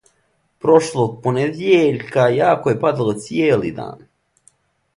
[0.65, 4.05] Прошлог понедјељка јако је падало цијели дан.